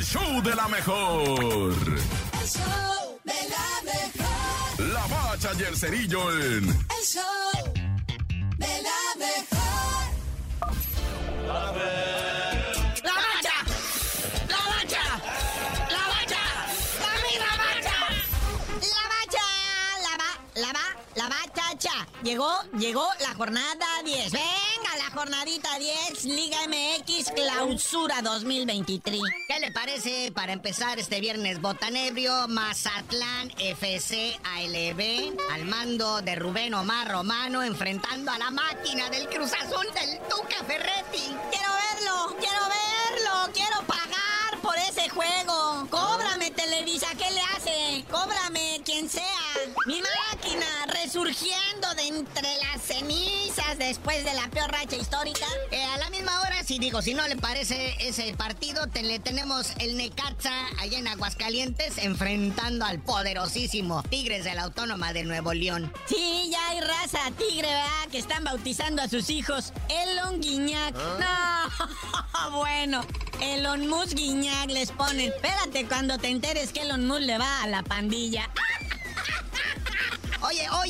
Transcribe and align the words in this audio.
al 0.00 0.06
show 0.06 0.42
de 0.42 0.54
la 0.54 0.66
mejor. 0.68 1.74
El 2.40 2.48
show 2.48 3.20
de 3.22 3.34
la 3.54 3.68
mejor. 3.84 4.88
La 4.94 5.06
bacha 5.06 5.50
y 5.58 5.62
el 5.62 5.76
cerillo 5.76 6.22
en 6.40 6.64
El 6.68 7.04
show 7.04 7.74
de 8.56 8.82
la 8.88 9.02
mejor. 9.18 10.00
¡La 13.04 13.14
bacha! 13.20 13.56
¡La 14.48 14.60
bacha! 14.72 15.04
¡La 15.90 16.02
bacha! 16.14 16.42
¡Dame 17.02 17.32
la 17.44 17.52
bacha! 17.62 17.98
La 18.94 19.02
bacha, 19.12 19.46
la 20.06 20.12
va, 20.16 20.30
la 20.54 20.72
va, 20.72 20.86
la 21.14 21.28
bachacha. 21.28 22.06
Llegó, 22.22 22.50
llegó 22.78 23.06
la 23.20 23.34
jornada 23.34 23.86
10. 24.02 24.32
Venga, 24.32 24.69
la 25.10 25.20
jornadita 25.20 25.78
10, 25.78 26.24
Liga 26.24 26.58
MX 26.68 27.30
Clausura 27.34 28.22
2023. 28.22 29.20
¿Qué 29.48 29.60
le 29.60 29.72
parece 29.72 30.32
para 30.32 30.52
empezar 30.52 30.98
este 30.98 31.20
viernes 31.20 31.60
botanebrio 31.60 32.48
Mazatlán 32.48 33.50
FC 33.58 34.38
ALB 34.44 35.36
al 35.52 35.64
mando 35.64 36.20
de 36.22 36.34
Rubén 36.34 36.74
Omar 36.74 37.10
Romano 37.10 37.62
enfrentando 37.62 38.30
a 38.30 38.38
la 38.38 38.50
máquina 38.50 39.08
del 39.10 39.28
Cruz 39.28 39.52
Azul 39.52 39.86
del 39.94 40.18
Tuca 40.28 40.64
Ferretti? 40.66 41.34
Quiero 41.50 41.72
verlo, 41.72 42.36
quiero 42.38 42.62
verlo, 42.68 43.52
quiero 43.52 43.76
pagar 43.86 44.60
por 44.62 44.76
ese 44.76 45.08
juego. 45.08 45.86
Cóbrame, 45.90 46.50
Televisa, 46.50 47.08
¿qué 47.18 47.30
le 47.30 47.40
hace? 47.56 48.04
Cóbrame, 48.10 48.80
quien 48.84 49.08
sea. 49.08 49.24
Mi 49.86 50.00
máquina 50.00 50.79
resurgiendo 51.14 51.92
de 51.96 52.06
entre 52.06 52.48
las 52.58 52.80
cenizas 52.82 53.76
después 53.78 54.24
de 54.24 54.32
la 54.32 54.48
peor 54.48 54.70
racha 54.70 54.94
histórica. 54.94 55.44
Eh, 55.72 55.82
a 55.82 55.96
la 55.98 56.08
misma 56.10 56.40
hora, 56.42 56.62
si 56.62 56.78
digo, 56.78 57.02
si 57.02 57.14
no 57.14 57.26
le 57.26 57.34
parece 57.34 57.96
ese 57.98 58.32
partido, 58.34 58.86
te- 58.86 59.02
le 59.02 59.18
tenemos 59.18 59.72
el 59.80 59.96
Necaxa 59.96 60.52
allá 60.78 60.98
en 61.00 61.08
Aguascalientes 61.08 61.98
enfrentando 61.98 62.84
al 62.84 63.00
poderosísimo 63.00 64.04
Tigres 64.04 64.44
de 64.44 64.54
la 64.54 64.62
Autónoma 64.62 65.12
de 65.12 65.24
Nuevo 65.24 65.52
León. 65.52 65.92
Sí, 66.06 66.48
ya 66.52 66.64
hay 66.68 66.80
raza 66.80 67.18
tigre, 67.36 67.66
¿verdad? 67.66 68.08
Que 68.12 68.18
están 68.18 68.44
bautizando 68.44 69.02
a 69.02 69.08
sus 69.08 69.30
hijos 69.30 69.72
Elon 69.88 70.40
Guiñac. 70.40 70.94
No, 70.94 72.50
bueno, 72.52 73.04
Elon 73.40 73.88
Musk 73.88 74.12
Guiñac 74.14 74.70
les 74.70 74.92
ponen. 74.92 75.32
Espérate 75.32 75.86
cuando 75.86 76.18
te 76.18 76.28
enteres 76.28 76.72
que 76.72 76.82
Elon 76.82 77.04
Musk 77.08 77.22
le 77.22 77.36
va 77.36 77.62
a 77.62 77.66
la 77.66 77.82
pandilla. 77.82 78.48
Oye, 78.54 78.69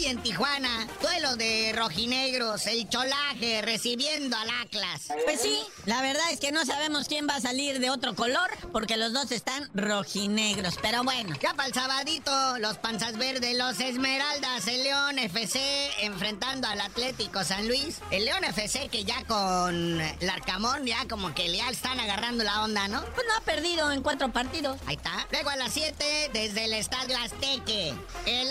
hoy 0.00 0.06
en 0.06 0.22
Tijuana, 0.22 0.86
duelo 1.02 1.36
de 1.36 1.72
rojinegros, 1.74 2.66
el 2.66 2.88
cholaje 2.88 3.60
recibiendo 3.62 4.36
al 4.36 4.48
Atlas. 4.62 5.08
Pues 5.24 5.40
sí, 5.40 5.58
la 5.86 6.00
verdad 6.00 6.22
es 6.30 6.40
que 6.40 6.52
no 6.52 6.64
sabemos 6.64 7.08
quién 7.08 7.26
va 7.28 7.36
a 7.36 7.40
salir 7.40 7.80
de 7.80 7.90
otro 7.90 8.14
color, 8.14 8.50
porque 8.72 8.96
los 8.96 9.12
dos 9.12 9.30
están 9.32 9.68
rojinegros. 9.74 10.76
Pero 10.80 11.02
bueno, 11.04 11.34
Ya 11.42 11.54
para 11.54 11.68
el 11.68 11.74
sabadito, 11.74 12.58
los 12.58 12.78
panzas 12.78 13.16
verdes, 13.16 13.56
los 13.56 13.80
Esmeraldas, 13.80 14.66
el 14.68 14.84
León 14.84 15.18
FC 15.18 15.60
enfrentando 16.00 16.68
al 16.68 16.80
Atlético 16.80 17.44
San 17.44 17.66
Luis. 17.68 17.98
El 18.10 18.24
León 18.24 18.44
FC 18.44 18.88
que 18.88 19.04
ya 19.04 19.24
con 19.24 19.98
Larcamón 20.20 20.86
ya 20.86 21.06
como 21.08 21.34
que 21.34 21.54
ya 21.54 21.68
están 21.68 22.00
agarrando 22.00 22.44
la 22.44 22.64
onda, 22.64 22.88
¿no? 22.88 23.04
pues 23.14 23.26
no 23.26 23.34
ha 23.36 23.40
perdido 23.40 23.90
en 23.92 24.02
cuatro 24.02 24.32
partidos. 24.32 24.78
Ahí 24.86 24.96
está. 24.96 25.26
Luego 25.30 25.50
a 25.50 25.56
las 25.56 25.72
7 25.72 26.30
desde 26.32 26.64
el 26.64 26.72
Estadio 26.74 27.16
Azteque. 27.18 27.94
El 28.26 28.50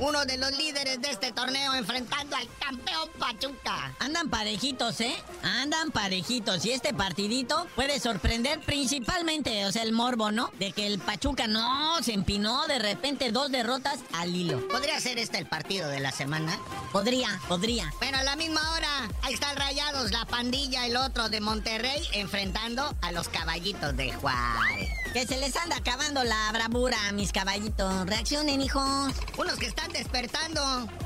uno 0.00 0.24
de 0.24 0.36
los 0.36 0.52
líderes 0.52 1.00
de 1.00 1.10
este 1.10 1.32
torneo 1.32 1.74
enfrentando 1.74 2.36
al 2.36 2.48
campeón 2.58 3.08
Pachuca. 3.18 3.94
Andan 3.98 4.28
parejitos, 4.28 5.00
¿eh? 5.00 5.14
Andan 5.42 5.90
parejitos. 5.90 6.64
Y 6.64 6.72
este 6.72 6.92
partidito 6.94 7.66
puede 7.74 7.98
sorprender 8.00 8.60
principalmente, 8.60 9.64
o 9.66 9.72
sea, 9.72 9.82
el 9.82 9.92
morbo, 9.92 10.30
¿no? 10.30 10.50
De 10.58 10.72
que 10.72 10.86
el 10.86 10.98
Pachuca 10.98 11.46
no 11.46 12.02
se 12.02 12.12
empinó 12.12 12.66
de 12.66 12.78
repente 12.78 13.32
dos 13.32 13.50
derrotas 13.50 14.00
al 14.12 14.34
hilo. 14.34 14.66
¿Podría 14.68 15.00
ser 15.00 15.18
este 15.18 15.38
el 15.38 15.46
partido 15.46 15.88
de 15.88 16.00
la 16.00 16.12
semana? 16.12 16.58
Podría, 16.92 17.40
podría. 17.48 17.92
Pero 18.00 18.18
a 18.18 18.22
la 18.22 18.36
misma 18.36 18.60
hora, 18.72 19.08
ahí 19.22 19.34
están 19.34 19.56
Rayados, 19.56 20.10
la 20.10 20.26
pandilla, 20.26 20.86
el 20.86 20.96
otro 20.96 21.28
de 21.28 21.40
Monterrey, 21.40 22.02
enfrentando 22.12 22.94
a 23.00 23.12
los 23.12 23.28
caballitos 23.28 23.96
de 23.96 24.12
Juárez. 24.12 24.90
Que 25.16 25.26
se 25.26 25.38
les 25.38 25.56
anda 25.56 25.76
acabando 25.76 26.22
la 26.24 26.52
bravura 26.52 26.98
mis 27.14 27.32
caballitos. 27.32 28.04
Reaccionen, 28.04 28.60
hijos. 28.60 29.14
Unos 29.38 29.54
que 29.54 29.64
están 29.64 29.90
despertando 29.90 30.60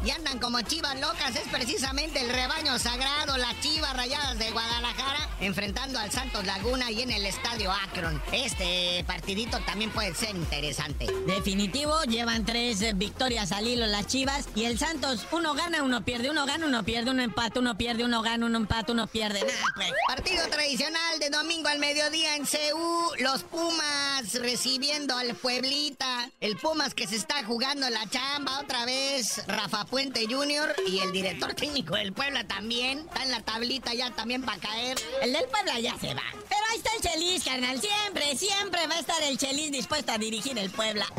y 0.05 0.11
andan 0.11 0.41
como 0.41 0.61
chivas 0.63 0.99
locas 0.99 1.37
es 1.37 1.47
precisamente 1.47 2.21
el 2.21 2.29
rebaño 2.29 2.77
sagrado, 2.81 3.37
las 3.37 3.61
chivas 3.61 3.97
rayadas 3.97 4.37
de 4.37 4.51
Guadalajara, 4.51 5.20
enfrentando 5.41 5.99
al 5.99 6.11
Santos 6.11 6.45
Laguna 6.45 6.91
y 6.91 7.03
en 7.03 7.11
el 7.11 7.27
estadio 7.27 7.73
Akron. 7.73 8.21
Este 8.33 9.05
partidito 9.07 9.59
también 9.61 9.91
puede 9.91 10.15
ser 10.15 10.37
interesante. 10.37 11.07
Definitivo, 11.27 12.03
llevan 12.05 12.45
tres 12.45 12.97
victorias 12.97 13.53
al 13.53 13.67
hilo 13.67 13.87
las 13.87 14.07
chivas. 14.07 14.49
Y 14.55 14.65
el 14.65 14.79
Santos, 14.79 15.27
uno 15.33 15.55
gana, 15.55 15.83
uno 15.83 16.05
pierde, 16.05 16.31
uno 16.31 16.47
gana, 16.47 16.67
uno 16.67 16.83
pierde, 16.85 17.11
uno 17.11 17.23
empata, 17.23 17.61
uno 17.61 17.77
pierde, 17.77 18.05
uno 18.05 18.23
gana, 18.23 18.47
uno 18.47 18.59
empata, 18.59 18.93
uno 18.93 19.07
pierde. 19.07 19.41
Nah, 19.41 19.75
pues. 19.75 19.93
Partido 20.07 20.49
tradicional 20.49 21.19
de 21.19 21.31
domingo 21.31 21.69
al 21.69 21.79
mediodía 21.79 22.37
en 22.37 22.45
CU. 22.45 23.15
Los 23.21 23.43
Pumas 23.45 24.35
recibiendo 24.35 25.17
al 25.17 25.35
Pueblita. 25.35 26.20
El 26.41 26.57
Pumas 26.57 26.95
que 26.95 27.07
se 27.07 27.17
está 27.17 27.45
jugando 27.45 27.89
la 27.91 28.09
chamba 28.09 28.61
otra 28.61 28.85
vez. 28.85 29.43
Rafa 29.47 29.85
Puente 29.85 30.27
Jr. 30.29 30.75
y 30.87 30.99
el 31.01 31.13
director 31.13 31.55
técnico 31.55 31.97
del 31.97 32.13
Puebla 32.13 32.47
también. 32.47 33.01
Está 33.01 33.23
en 33.23 33.31
la 33.31 33.41
tablita 33.41 33.95
ya 33.95 34.11
también 34.11 34.43
para 34.43 34.59
caer. 34.59 34.99
El 35.23 35.33
del 35.33 35.45
Puebla 35.47 35.79
ya 35.81 35.99
se 35.99 36.15
va. 36.15 36.23
Pero 36.49 36.61
ahí 36.71 36.79
está 36.79 36.91
el 36.97 37.03
Chelis, 37.03 37.45
carnal. 37.45 37.81
Siempre, 37.81 38.37
siempre 38.37 38.87
va 38.87 38.97
a 38.97 39.01
estar 39.01 39.23
el 39.23 39.39
Chelis 39.39 39.73
dispuesto 39.73 40.13
a 40.13 40.19
dirigir 40.19 40.59
el 40.59 40.71
Puebla. 40.71 41.07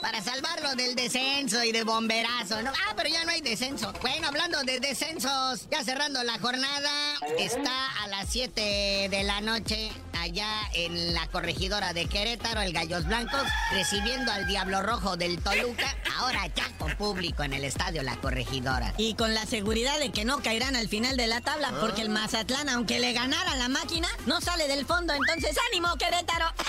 Para 0.00 0.20
salvarlo 0.20 0.74
del 0.74 0.96
descenso 0.96 1.62
y 1.62 1.70
de 1.70 1.84
bomberazo, 1.84 2.60
¿no? 2.60 2.70
Ah, 2.70 2.94
pero 2.96 3.08
ya 3.08 3.24
no 3.24 3.30
hay 3.30 3.40
descenso. 3.40 3.92
Bueno, 4.02 4.26
hablando 4.26 4.60
de 4.64 4.80
descensos, 4.80 5.68
ya 5.70 5.84
cerrando 5.84 6.24
la 6.24 6.40
jornada, 6.40 7.14
está 7.38 8.02
a 8.02 8.08
las 8.08 8.28
7 8.28 9.08
de 9.08 9.22
la 9.22 9.40
noche 9.40 9.92
allá 10.22 10.70
en 10.72 11.14
la 11.14 11.26
corregidora 11.26 11.92
de 11.92 12.06
Querétaro, 12.06 12.60
el 12.60 12.72
Gallos 12.72 13.06
Blancos, 13.06 13.42
recibiendo 13.72 14.30
al 14.30 14.46
Diablo 14.46 14.80
Rojo 14.80 15.16
del 15.16 15.42
Toluca, 15.42 15.96
ahora 16.16 16.46
ya 16.54 16.70
con 16.78 16.96
público 16.96 17.42
en 17.42 17.52
el 17.52 17.64
estadio 17.64 18.04
La 18.04 18.16
Corregidora. 18.16 18.94
Y 18.98 19.14
con 19.14 19.34
la 19.34 19.46
seguridad 19.46 19.98
de 19.98 20.12
que 20.12 20.24
no 20.24 20.40
caerán 20.40 20.76
al 20.76 20.88
final 20.88 21.16
de 21.16 21.26
la 21.26 21.40
tabla, 21.40 21.72
porque 21.80 22.02
el 22.02 22.08
Mazatlán, 22.08 22.68
aunque 22.68 23.00
le 23.00 23.12
ganara 23.12 23.56
la 23.56 23.68
máquina, 23.68 24.08
no 24.26 24.40
sale 24.40 24.68
del 24.68 24.86
fondo. 24.86 25.12
Entonces, 25.12 25.56
ánimo, 25.70 25.96
Querétaro. 25.96 26.46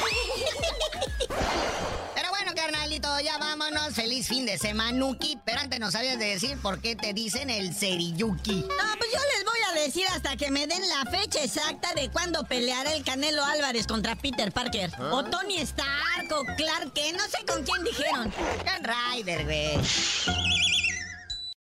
Pero 2.16 2.30
bueno, 2.30 2.53
carnalito, 2.56 3.19
ya 3.19 3.38
vámonos. 3.38 3.94
Feliz 3.94 4.28
fin 4.28 4.46
de 4.46 4.58
semanuki. 4.58 5.38
Pero 5.46 5.62
antes 5.62 5.80
nos 5.80 5.94
sabías 5.94 6.18
de 6.18 6.25
decir 6.25 6.58
por 6.58 6.81
qué 6.81 6.96
te 6.96 7.13
dicen 7.13 7.50
el 7.50 7.75
Seriyuki. 7.75 8.62
No, 8.62 8.97
pues 8.97 9.12
yo 9.12 9.19
les 9.38 9.43
decir 9.83 10.05
hasta 10.13 10.38
que 10.38 10.49
me 10.49 10.66
den 10.66 10.81
la 10.88 11.09
fecha 11.11 11.44
exacta 11.44 11.94
de 11.94 12.09
cuándo 12.09 12.44
peleará 12.45 12.94
el 12.94 13.03
Canelo 13.03 13.44
Álvarez 13.44 13.85
contra 13.85 14.16
Peter 14.16 14.51
Parker. 14.51 14.91
O 15.11 15.23
Tony 15.25 15.57
Stark, 15.57 16.31
o 16.31 16.45
Clark 16.55 16.94
Kent, 16.94 17.17
no 17.17 17.23
sé 17.25 17.45
con 17.45 17.63
quién 17.63 17.83
dijeron. 17.83 18.31
Ken 18.63 18.83
Ryder, 18.83 19.44
güey. 19.44 20.43